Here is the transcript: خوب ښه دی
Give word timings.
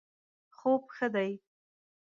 خوب 0.57 0.83
ښه 0.95 1.05
دی 1.15 1.31